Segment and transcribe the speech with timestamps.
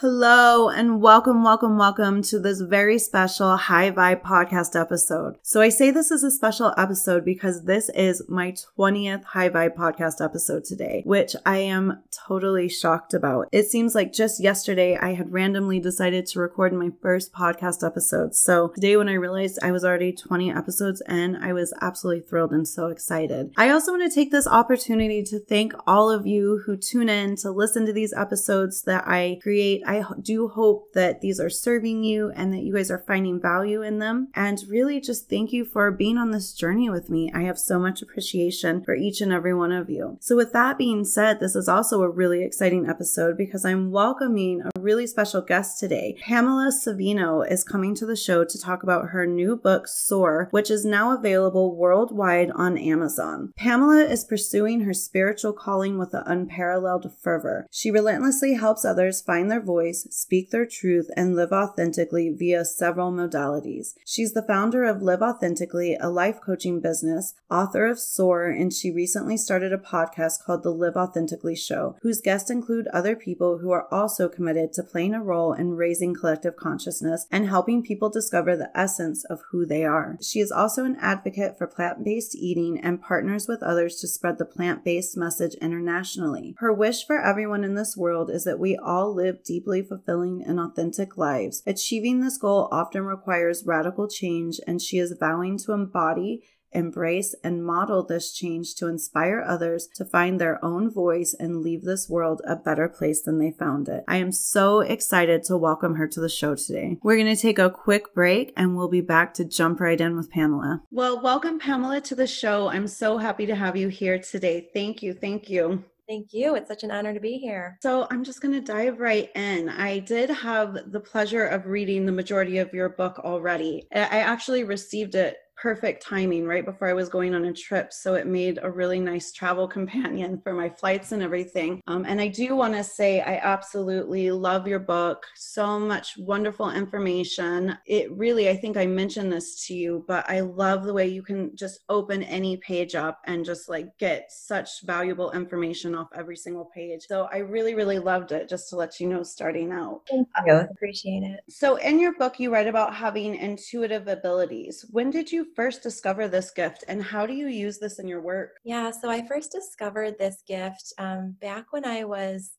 [0.03, 5.37] Hello and welcome, welcome, welcome to this very special High Vibe podcast episode.
[5.43, 9.77] So I say this is a special episode because this is my 20th High Vibe
[9.77, 13.47] podcast episode today, which I am totally shocked about.
[13.53, 18.35] It seems like just yesterday I had randomly decided to record my first podcast episode.
[18.35, 22.51] So today when I realized I was already 20 episodes in, I was absolutely thrilled
[22.51, 23.53] and so excited.
[23.55, 27.37] I also want to take this opportunity to thank all of you who tune in
[27.37, 29.81] to listen to these episodes that I create.
[29.93, 33.83] I do hope that these are serving you and that you guys are finding value
[33.83, 34.29] in them.
[34.33, 37.31] And really just thank you for being on this journey with me.
[37.33, 40.17] I have so much appreciation for each and every one of you.
[40.19, 44.63] So, with that being said, this is also a really exciting episode because I'm welcoming
[44.63, 46.17] a really special guest today.
[46.21, 50.71] Pamela Savino is coming to the show to talk about her new book, Soar, which
[50.71, 53.53] is now available worldwide on Amazon.
[53.57, 57.67] Pamela is pursuing her spiritual calling with an unparalleled fervor.
[57.69, 62.63] She relentlessly helps others find their voice voice, speak their truth, and live authentically via
[62.63, 63.95] several modalities.
[64.05, 68.91] She's the founder of Live Authentically, a life coaching business, author of Soar, and she
[68.91, 73.71] recently started a podcast called The Live Authentically Show, whose guests include other people who
[73.71, 78.55] are also committed to playing a role in raising collective consciousness and helping people discover
[78.55, 80.17] the essence of who they are.
[80.21, 84.37] She is also an advocate for plant based eating and partners with others to spread
[84.37, 86.55] the plant based message internationally.
[86.59, 90.43] Her wish for everyone in this world is that we all live deeply deeply fulfilling
[90.45, 91.63] and authentic lives.
[91.65, 96.43] Achieving this goal often requires radical change, and she is vowing to embody
[96.75, 101.83] embrace and model this change to inspire others to find their own voice and leave
[101.83, 104.03] this world a better place than they found it.
[104.07, 106.97] I am so excited to welcome her to the show today.
[107.03, 110.17] We're going to take a quick break and we'll be back to jump right in
[110.17, 110.81] with Pamela.
[110.89, 112.69] Well, welcome, Pamela, to the show.
[112.69, 114.67] I'm so happy to have you here today.
[114.73, 115.13] Thank you.
[115.13, 115.83] Thank you.
[116.07, 116.55] Thank you.
[116.55, 117.77] It's such an honor to be here.
[117.81, 119.69] So, I'm just going to dive right in.
[119.69, 123.87] I did have the pleasure of reading the majority of your book already.
[123.93, 127.93] I actually received it perfect timing right before I was going on a trip.
[127.93, 131.81] So it made a really nice travel companion for my flights and everything.
[131.87, 135.25] Um, and I do want to say, I absolutely love your book.
[135.37, 137.77] So much wonderful information.
[137.85, 141.23] It really, I think I mentioned this to you, but I love the way you
[141.23, 146.35] can just open any page up and just like get such valuable information off every
[146.35, 147.03] single page.
[147.07, 150.01] So I really, really loved it, just to let you know, starting out.
[150.09, 150.55] Thank you.
[150.55, 151.39] Appreciate it.
[151.47, 154.85] So in your book, you write about having intuitive abilities.
[154.91, 158.21] When did you first discover this gift and how do you use this in your
[158.21, 158.57] work?
[158.63, 162.51] Yeah, so I first discovered this gift um, back when I was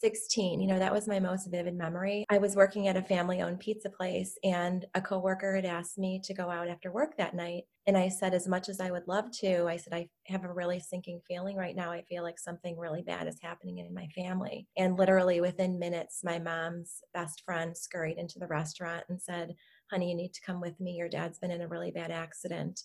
[0.00, 2.24] 16 you know that was my most vivid memory.
[2.28, 6.20] I was working at a family owned pizza place and a coworker had asked me
[6.24, 9.06] to go out after work that night and i said as much as i would
[9.06, 11.90] love to i said i have a really sinking feeling right now.
[11.90, 14.66] I feel like something really bad is happening in my family.
[14.76, 19.54] And literally within minutes my mom's best friend scurried into the restaurant and said
[19.94, 20.96] honey, you need to come with me.
[20.96, 22.80] Your dad's been in a really bad accident.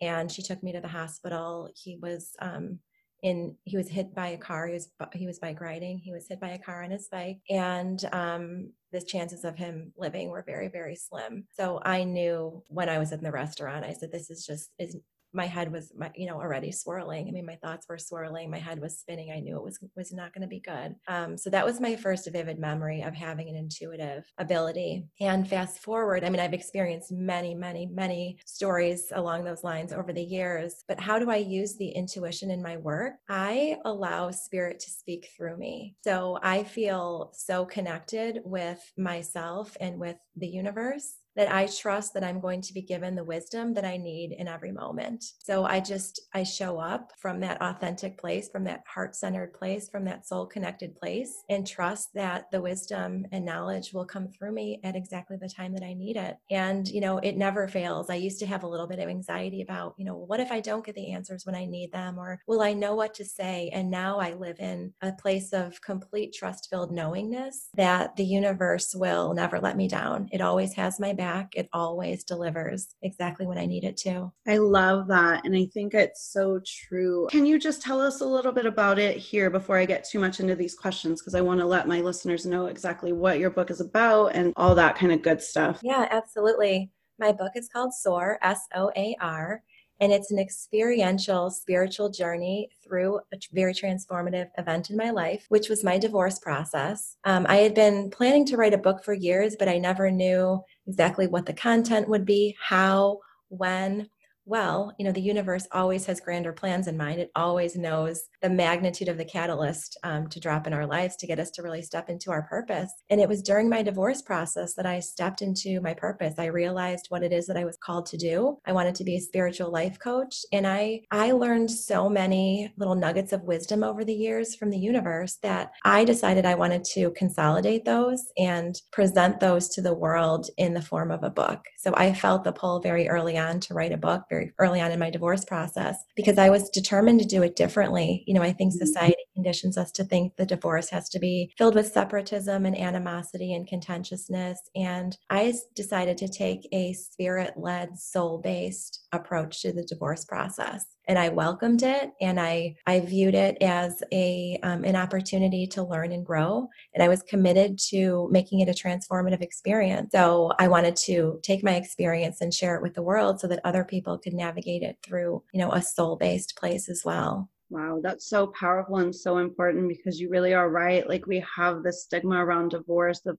[0.00, 1.68] And she took me to the hospital.
[1.74, 2.78] He was um,
[3.20, 4.68] in, he was hit by a car.
[4.68, 5.98] He was, he was bike riding.
[5.98, 7.38] He was hit by a car on his bike.
[7.50, 11.48] And um, the chances of him living were very, very slim.
[11.52, 14.96] So I knew when I was in the restaurant, I said, this is just, is
[15.32, 17.28] my head was my, you know already swirling.
[17.28, 18.50] I mean my thoughts were swirling.
[18.50, 19.30] My head was spinning.
[19.30, 20.94] I knew it was was not going to be good.
[21.08, 25.06] Um, so that was my first vivid memory of having an intuitive ability.
[25.20, 30.12] And fast forward i mean i've experienced many many many stories along those lines over
[30.12, 33.14] the years but how do i use the intuition in my work?
[33.28, 35.96] I allow spirit to speak through me.
[36.04, 42.24] So i feel so connected with myself and with the universe that I trust that
[42.24, 45.21] I'm going to be given the wisdom that I need in every moment.
[45.44, 49.88] So I just, I show up from that authentic place, from that heart centered place,
[49.88, 54.52] from that soul connected place, and trust that the wisdom and knowledge will come through
[54.52, 56.36] me at exactly the time that I need it.
[56.50, 58.10] And, you know, it never fails.
[58.10, 60.60] I used to have a little bit of anxiety about, you know, what if I
[60.60, 62.18] don't get the answers when I need them?
[62.18, 63.70] Or will I know what to say?
[63.72, 68.94] And now I live in a place of complete trust filled knowingness that the universe
[68.94, 70.28] will never let me down.
[70.32, 74.32] It always has my back, it always delivers exactly when I need it to.
[74.46, 75.44] I love that.
[75.44, 77.28] And I think it's so true.
[77.30, 80.18] Can you just tell us a little bit about it here before I get too
[80.18, 81.20] much into these questions?
[81.20, 84.52] Because I want to let my listeners know exactly what your book is about and
[84.56, 85.80] all that kind of good stuff.
[85.82, 86.90] Yeah, absolutely.
[87.18, 89.62] My book is called SOAR, S O A R
[90.02, 95.68] and it's an experiential spiritual journey through a very transformative event in my life, which
[95.68, 97.18] was my divorce process.
[97.22, 100.60] Um, I had been planning to write a book for years, but I never knew
[100.88, 104.08] exactly what the content would be, how, when
[104.44, 107.20] well, you know, the universe always has grander plans in mind.
[107.20, 111.26] It always knows the magnitude of the catalyst um, to drop in our lives to
[111.26, 112.92] get us to really step into our purpose.
[113.08, 116.34] And it was during my divorce process that I stepped into my purpose.
[116.38, 118.58] I realized what it is that I was called to do.
[118.66, 122.96] I wanted to be a spiritual life coach, and I I learned so many little
[122.96, 127.12] nuggets of wisdom over the years from the universe that I decided I wanted to
[127.12, 131.60] consolidate those and present those to the world in the form of a book.
[131.78, 134.90] So I felt the pull very early on to write a book very early on
[134.90, 138.24] in my divorce process because I was determined to do it differently.
[138.26, 138.86] You know, I think mm-hmm.
[138.86, 143.52] society conditions us to think the divorce has to be filled with separatism and animosity
[143.54, 144.58] and contentiousness.
[144.74, 150.86] And I decided to take a spirit led, soul based approach to the divorce process
[151.06, 155.82] and I welcomed it and I I viewed it as a um, an opportunity to
[155.82, 160.12] learn and grow and I was committed to making it a transformative experience.
[160.12, 163.60] So I wanted to take my experience and share it with the world so that
[163.64, 167.48] other people could navigate it through you know a soul based place as well.
[167.72, 171.08] Wow, that's so powerful and so important because you really are right.
[171.08, 173.38] Like we have this stigma around divorce of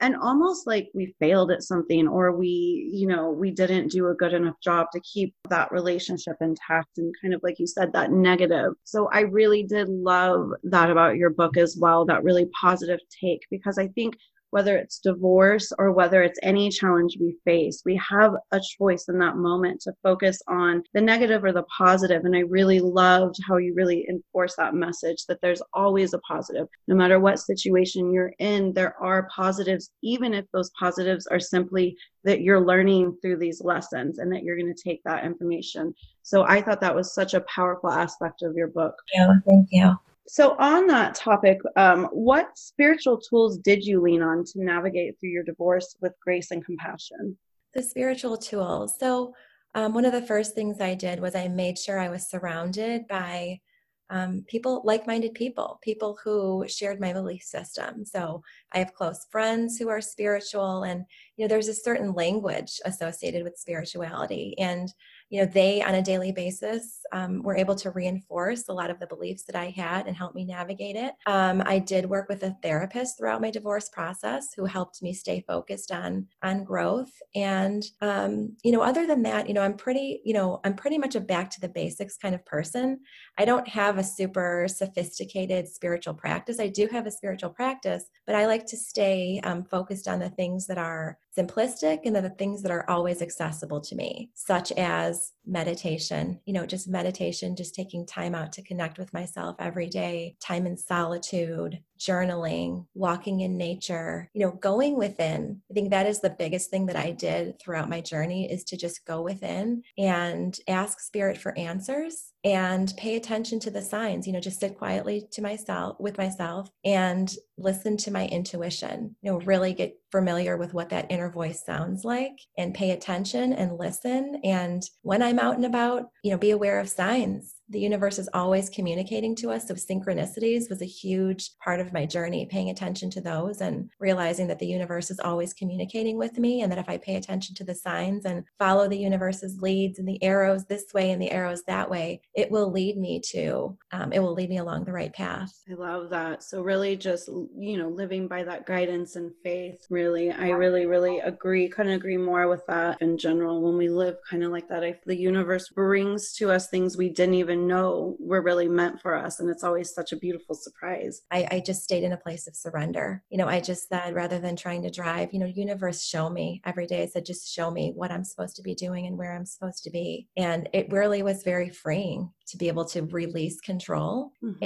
[0.00, 4.14] and almost like we failed at something or we, you know, we didn't do a
[4.14, 8.10] good enough job to keep that relationship intact and kind of like you said that
[8.10, 8.72] negative.
[8.84, 13.42] So I really did love that about your book as well, that really positive take
[13.50, 14.16] because I think
[14.54, 19.18] whether it's divorce or whether it's any challenge we face, we have a choice in
[19.18, 22.24] that moment to focus on the negative or the positive.
[22.24, 26.68] And I really loved how you really enforce that message that there's always a positive.
[26.86, 31.96] No matter what situation you're in, there are positives, even if those positives are simply
[32.22, 35.92] that you're learning through these lessons and that you're going to take that information.
[36.22, 38.94] So I thought that was such a powerful aspect of your book.
[39.12, 39.98] Yeah, thank you.
[40.26, 45.30] So, on that topic, um, what spiritual tools did you lean on to navigate through
[45.30, 47.36] your divorce with grace and compassion?
[47.74, 48.94] The spiritual tools.
[48.98, 49.34] So,
[49.74, 53.06] um, one of the first things I did was I made sure I was surrounded
[53.06, 53.60] by
[54.08, 58.06] um, people, like minded people, people who shared my belief system.
[58.06, 58.42] So,
[58.72, 61.04] I have close friends who are spiritual, and
[61.36, 64.54] you know, there's a certain language associated with spirituality.
[64.58, 64.88] And
[65.34, 68.98] you know they on a daily basis um, were able to reinforce a lot of
[68.98, 71.14] the beliefs that i had and help me navigate it.
[71.26, 75.44] Um, i did work with a therapist throughout my divorce process who helped me stay
[75.46, 77.12] focused on on growth.
[77.34, 80.98] And um, you know other than that you know i'm pretty you know i'm pretty
[80.98, 83.00] much a back to the basics kind of person.
[83.38, 86.60] I don't have a super sophisticated spiritual practice.
[86.60, 90.30] I do have a spiritual practice but i like to stay um, focused on the
[90.30, 95.32] things that are simplistic and the things that are always accessible to me, such as
[95.46, 100.36] meditation, you know, just meditation, just taking time out to connect with myself every day,
[100.40, 105.62] time in solitude, journaling, walking in nature, you know, going within.
[105.70, 108.76] I think that is the biggest thing that I did throughout my journey is to
[108.76, 114.32] just go within and ask spirit for answers and pay attention to the signs, you
[114.32, 119.38] know, just sit quietly to myself with myself and listen to my intuition, you know,
[119.40, 124.40] really get familiar with what that inner voice sounds like and pay attention and listen.
[124.44, 128.28] And when I'm out and about, you know, be aware of signs the universe is
[128.34, 129.66] always communicating to us.
[129.68, 134.46] So, synchronicities was a huge part of my journey, paying attention to those and realizing
[134.48, 136.62] that the universe is always communicating with me.
[136.62, 140.06] And that if I pay attention to the signs and follow the universe's leads and
[140.06, 144.12] the arrows this way and the arrows that way, it will lead me to, um,
[144.12, 145.52] it will lead me along the right path.
[145.70, 146.42] I love that.
[146.42, 151.20] So, really, just, you know, living by that guidance and faith, really, I really, really
[151.20, 153.62] agree, couldn't agree more with that in general.
[153.62, 157.08] When we live kind of like that, I, the universe brings to us things we
[157.08, 159.40] didn't even even know were really meant for us.
[159.40, 161.22] And it's always such a beautiful surprise.
[161.30, 163.22] I, I just stayed in a place of surrender.
[163.30, 166.60] You know, I just said, rather than trying to drive, you know, universe, show me
[166.64, 167.02] every day.
[167.02, 169.84] I said, just show me what I'm supposed to be doing and where I'm supposed
[169.84, 170.28] to be.
[170.36, 174.30] And it really was very freeing to be able to release control.
[174.42, 174.62] Mm-hmm.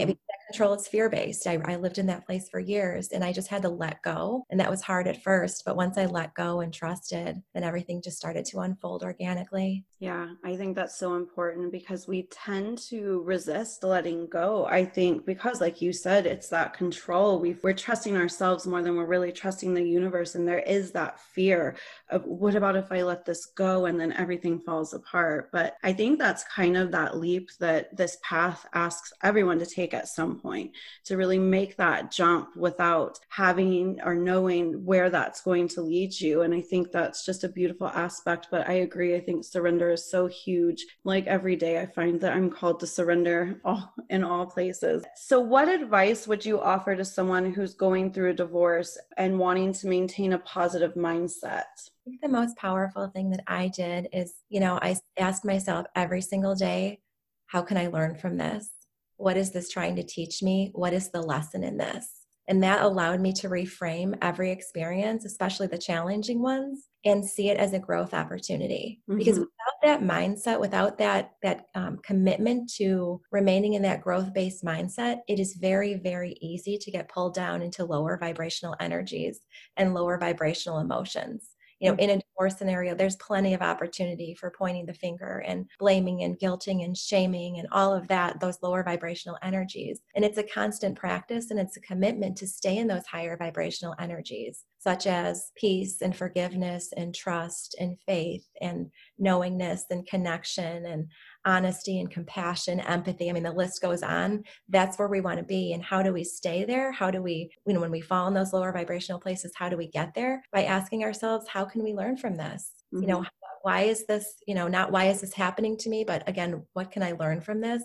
[0.49, 1.47] Control is fear based.
[1.47, 4.45] I, I lived in that place for years and I just had to let go.
[4.51, 5.63] And that was hard at first.
[5.65, 9.85] But once I let go and trusted, then everything just started to unfold organically.
[10.01, 14.67] Yeah, I think that's so important because we tend to resist letting go.
[14.67, 17.41] I think because, like you said, it's that control.
[17.41, 20.35] we are trusting ourselves more than we're really trusting the universe.
[20.35, 21.77] And there is that fear
[22.11, 25.51] of what about if I let this go and then everything falls apart?
[25.53, 29.95] But I think that's kind of that leap that this path asks everyone to take
[29.95, 30.73] at some point
[31.05, 36.43] to really make that jump without having or knowing where that's going to lead you.
[36.43, 38.49] And I think that's just a beautiful aspect.
[38.51, 39.15] But I agree.
[39.17, 40.87] I think surrender is so huge.
[41.05, 45.05] Like every day, I find that I'm called to surrender all, in all places.
[45.17, 49.73] So, what advice would you offer to someone who's going through a divorce and wanting
[49.75, 51.65] to maintain a positive mindset?
[52.09, 55.87] I think the most powerful thing that I did is, you know, I asked myself
[55.95, 57.01] every single day,
[57.47, 58.71] how can I learn from this?
[59.19, 60.71] What is this trying to teach me?
[60.75, 62.09] What is the lesson in this?
[62.49, 67.59] And that allowed me to reframe every experience, especially the challenging ones, and see it
[67.59, 69.03] as a growth opportunity.
[69.09, 69.19] Mm-hmm.
[69.19, 74.65] Because without that mindset, without that that um, commitment to remaining in that growth based
[74.65, 79.41] mindset, it is very very easy to get pulled down into lower vibrational energies
[79.77, 82.11] and lower vibrational emotions you know mm-hmm.
[82.11, 86.39] in a divorce scenario there's plenty of opportunity for pointing the finger and blaming and
[86.39, 90.01] guilting and shaming and all of that those lower vibrational energies.
[90.15, 93.95] And it's a constant practice and it's a commitment to stay in those higher vibrational
[93.99, 101.09] energies such as peace and forgiveness and trust and faith and knowingness and connection and
[101.49, 103.31] honesty and compassion, empathy.
[103.31, 104.45] I mean, the list goes on.
[104.69, 105.73] That's where we want to be.
[105.73, 106.93] And how do we stay there?
[106.93, 109.77] How do we, you know, when we fall in those lower vibrational places, how do
[109.79, 110.43] we get there?
[110.53, 112.71] By asking ourselves, how can we learn from this?
[112.93, 113.03] Mm-hmm.
[113.03, 113.59] You know, mm-hmm.
[113.63, 116.91] why is this, you know, not why is this happening to me, but again, what
[116.91, 117.83] can I learn from this?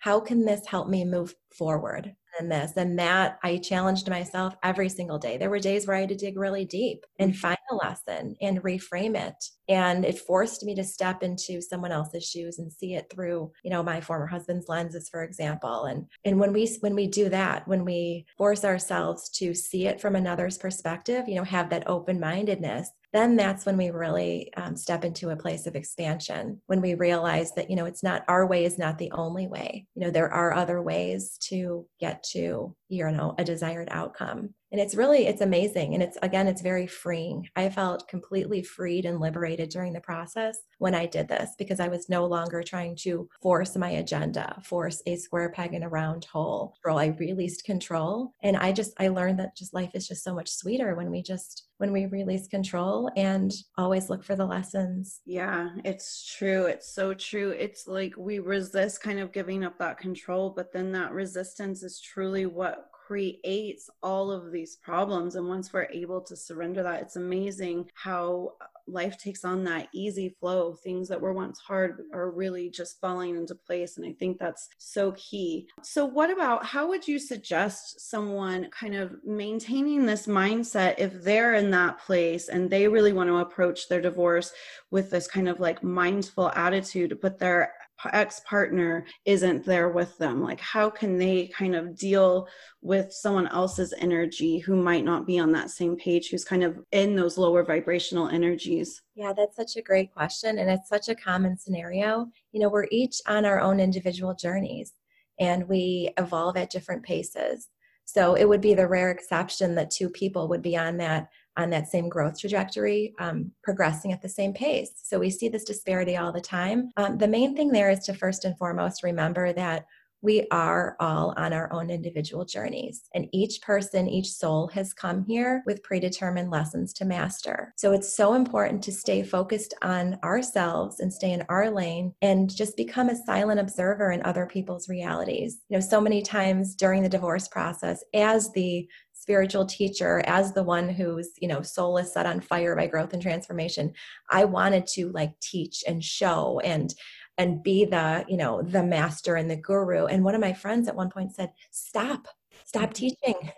[0.00, 2.14] How can this help me move forward?
[2.38, 6.00] Than this and that i challenged myself every single day there were days where i
[6.00, 7.40] had to dig really deep and mm-hmm.
[7.40, 9.34] find a lesson and reframe it
[9.68, 13.70] and it forced me to step into someone else's shoes and see it through you
[13.70, 17.66] know my former husband's lenses for example and and when we when we do that
[17.68, 22.18] when we force ourselves to see it from another's perspective you know have that open
[22.18, 26.94] mindedness then that's when we really um, step into a place of expansion when we
[26.94, 29.86] realize that you know it's not our way is not the only way.
[29.94, 34.80] You know there are other ways to get to you know a desired outcome and
[34.80, 37.48] it's really it's amazing and it's again it's very freeing.
[37.56, 41.88] I felt completely freed and liberated during the process when i did this because i
[41.88, 46.24] was no longer trying to force my agenda force a square peg in a round
[46.24, 46.74] hole.
[46.86, 50.50] I released control and i just i learned that just life is just so much
[50.50, 55.20] sweeter when we just when we release control and always look for the lessons.
[55.24, 57.50] Yeah it's true it's so true.
[57.50, 62.00] It's like we resist kind of giving up that control but then that resistance is
[62.00, 65.34] truly what creates all of these problems.
[65.34, 69.88] And once we're able to surrender that, it's amazing how uh, life takes on that
[69.94, 70.74] easy flow.
[70.74, 73.96] Things that were once hard are really just falling into place.
[73.96, 75.68] And I think that's so key.
[75.82, 81.54] So, what about how would you suggest someone kind of maintaining this mindset if they're
[81.54, 84.52] in that place and they really want to approach their divorce
[84.90, 87.72] with this kind of like mindful attitude, but they're
[88.12, 92.48] ex partner isn't there with them like how can they kind of deal
[92.80, 96.78] with someone else's energy who might not be on that same page who's kind of
[96.92, 99.02] in those lower vibrational energies?
[99.14, 102.28] Yeah that's such a great question and it's such a common scenario.
[102.52, 104.92] You know we're each on our own individual journeys
[105.40, 107.68] and we evolve at different paces.
[108.04, 111.28] So it would be the rare exception that two people would be on that
[111.58, 114.92] on that same growth trajectory, um, progressing at the same pace.
[115.02, 116.90] So we see this disparity all the time.
[116.96, 119.84] Um, the main thing there is to first and foremost remember that
[120.20, 123.08] we are all on our own individual journeys.
[123.14, 127.72] And each person, each soul has come here with predetermined lessons to master.
[127.76, 132.54] So it's so important to stay focused on ourselves and stay in our lane and
[132.54, 135.58] just become a silent observer in other people's realities.
[135.68, 138.88] You know, so many times during the divorce process, as the
[139.28, 143.12] spiritual teacher as the one whose you know soul is set on fire by growth
[143.12, 143.92] and transformation
[144.30, 146.94] i wanted to like teach and show and
[147.38, 150.06] and be the you know the master and the guru.
[150.06, 152.26] And one of my friends at one point said stop.
[152.66, 152.92] Stop mm-hmm.
[152.92, 153.34] teaching.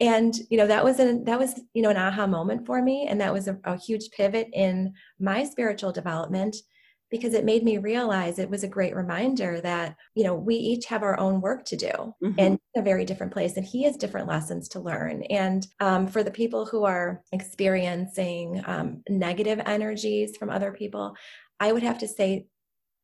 [0.00, 3.06] And you know that was an that was you know an aha moment for me.
[3.08, 6.56] And that was a, a huge pivot in my spiritual development
[7.12, 10.86] because it made me realize it was a great reminder that, you know, we each
[10.86, 12.32] have our own work to do mm-hmm.
[12.38, 13.58] and a very different place.
[13.58, 15.22] And he has different lessons to learn.
[15.24, 21.14] And um, for the people who are experiencing um, negative energies from other people,
[21.60, 22.46] I would have to say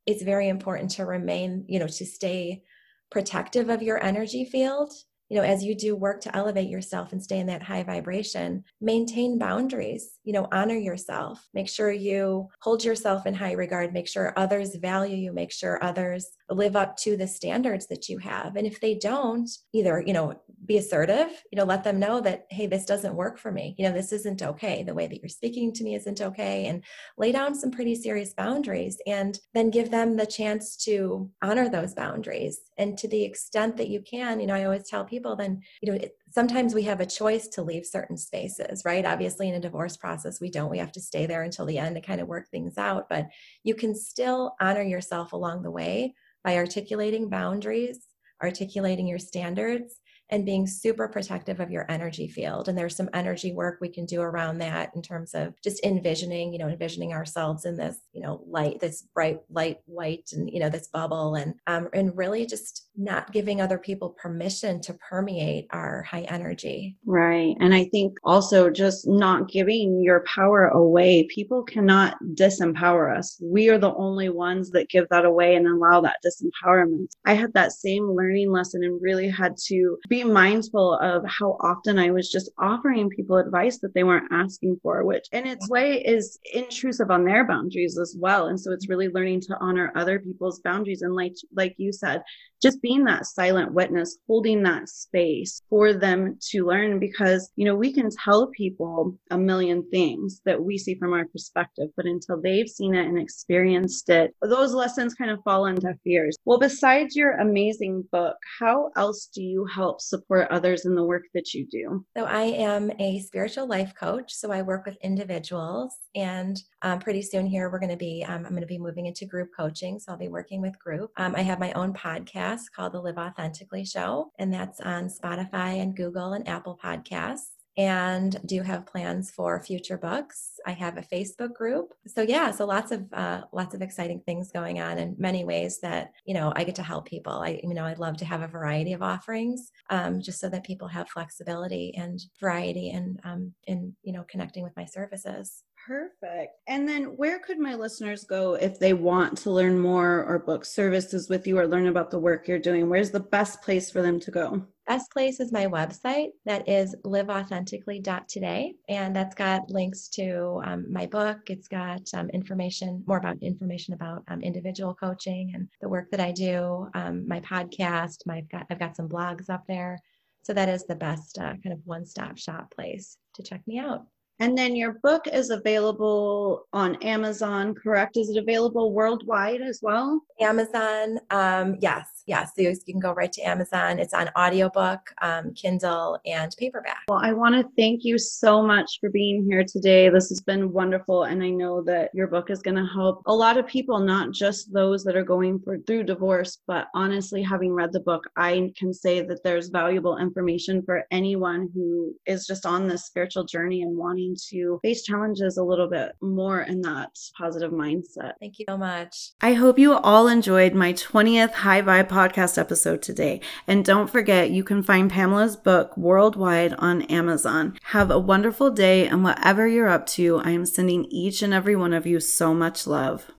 [0.06, 2.62] it's very important to remain, you know, to stay
[3.10, 4.90] protective of your energy field
[5.28, 8.64] you know as you do work to elevate yourself and stay in that high vibration
[8.80, 11.48] maintain boundaries you know honor yourself.
[11.54, 13.94] Make sure you hold yourself in high regard.
[13.94, 15.32] Make sure others value you.
[15.32, 18.56] Make sure others live up to the standards that you have.
[18.56, 22.46] And if they don't either you know be assertive you know let them know that
[22.50, 23.74] hey this doesn't work for me.
[23.78, 24.82] You know this isn't okay.
[24.82, 26.66] The way that you're speaking to me isn't okay.
[26.66, 26.84] And
[27.16, 31.94] lay down some pretty serious boundaries and then give them the chance to honor those
[31.94, 32.60] boundaries.
[32.76, 35.90] And to the extent that you can you know i always tell people then you
[35.90, 35.98] know
[36.38, 40.40] sometimes we have a choice to leave certain spaces right obviously in a divorce process
[40.40, 42.78] we don't we have to stay there until the end to kind of work things
[42.78, 43.26] out but
[43.64, 46.14] you can still honor yourself along the way
[46.44, 48.06] by articulating boundaries,
[48.42, 49.96] articulating your standards,
[50.30, 52.68] and being super protective of your energy field.
[52.68, 56.52] And there's some energy work we can do around that in terms of just envisioning,
[56.52, 60.60] you know, envisioning ourselves in this, you know, light, this bright light white and, you
[60.60, 65.66] know, this bubble and um, and really just not giving other people permission to permeate
[65.70, 66.96] our high energy.
[67.06, 67.54] Right.
[67.60, 71.28] And I think also just not giving your power away.
[71.30, 73.40] People cannot disempower us.
[73.42, 77.14] We are the only ones that give that away and allow that disempowerment.
[77.24, 81.98] I had that same learning lesson and really had to be mindful of how often
[81.98, 86.02] I was just offering people advice that they weren't asking for, which in its way
[86.02, 88.48] is intrusive on their boundaries as well.
[88.48, 91.02] And so it's really learning to honor other people's boundaries.
[91.02, 92.22] And like, like you said,
[92.60, 97.76] just being that silent witness, holding that space for them to learn because, you know,
[97.76, 102.40] we can tell people a million things that we see from our perspective, but until
[102.40, 106.34] they've seen it and experienced it, those lessons kind of fall into fears.
[106.46, 111.24] Well, besides your amazing book, how else do you help support others in the work
[111.34, 112.06] that you do?
[112.16, 114.32] So I am a spiritual life coach.
[114.32, 118.44] So I work with individuals and um, pretty soon here we're going to be, um,
[118.44, 119.98] I'm going to be moving into group coaching.
[119.98, 121.10] So I'll be working with group.
[121.16, 125.80] Um, I have my own podcast called The Live Authentically Show, and that's on Spotify
[125.80, 130.58] and Google and Apple Podcasts and do have plans for future books.
[130.66, 131.94] I have a Facebook group.
[132.08, 135.78] So yeah, so lots of uh, lots of exciting things going on in many ways
[135.80, 137.34] that you know I get to help people.
[137.34, 140.64] I you know I'd love to have a variety of offerings, um, just so that
[140.64, 145.62] people have flexibility and variety and um, in you know connecting with my services.
[145.88, 146.52] Perfect.
[146.66, 150.66] And then where could my listeners go if they want to learn more or book
[150.66, 152.90] services with you or learn about the work you're doing?
[152.90, 154.62] Where's the best place for them to go?
[154.86, 158.74] Best place is my website that is liveauthentically.today.
[158.90, 161.38] And that's got links to um, my book.
[161.46, 166.20] It's got um, information, more about information about um, individual coaching and the work that
[166.20, 168.26] I do, um, my podcast.
[168.26, 169.98] My, I've, got, I've got some blogs up there.
[170.42, 173.78] So that is the best uh, kind of one stop shop place to check me
[173.78, 174.04] out.
[174.40, 178.16] And then your book is available on Amazon, correct?
[178.16, 180.22] Is it available worldwide as well?
[180.40, 182.52] Amazon, um, yes, yes.
[182.54, 183.98] So you can go right to Amazon.
[183.98, 187.02] It's on audiobook, um, Kindle, and paperback.
[187.08, 190.08] Well, I want to thank you so much for being here today.
[190.08, 191.24] This has been wonderful.
[191.24, 194.32] And I know that your book is going to help a lot of people, not
[194.32, 198.72] just those that are going for, through divorce, but honestly, having read the book, I
[198.76, 203.82] can say that there's valuable information for anyone who is just on this spiritual journey
[203.82, 208.32] and wanting to face challenges a little bit more in that positive mindset.
[208.40, 209.30] Thank you so much.
[209.40, 213.40] I hope you all enjoyed my 20th High Vibe podcast episode today.
[213.68, 217.78] And don't forget, you can find Pamela's book worldwide on Amazon.
[217.84, 221.76] Have a wonderful day, and whatever you're up to, I am sending each and every
[221.76, 223.30] one of you so much love.